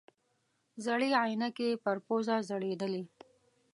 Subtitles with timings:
[0.85, 3.03] زړې عینکې یې پر پوزه ځړېدلې.